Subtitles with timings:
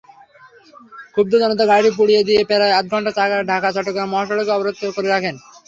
[1.13, 3.11] ক্ষুব্ধ জনতা গাড়িটি পুড়িয়ে দিয়ে প্রায় আধঘণ্টা
[3.51, 5.35] ঢাকা-চট্টগ্রাম মহাসড়ক অবরোধ করে রাখেন।